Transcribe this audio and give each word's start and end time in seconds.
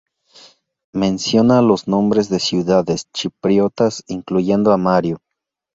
Menciona 0.95 1.61
los 1.61 1.87
nombres 1.87 2.27
de 2.27 2.39
ciudades 2.39 3.05
chipriotas 3.13 4.03
incluyendo 4.07 4.71
a 4.71 4.77
Mario. 4.77 5.21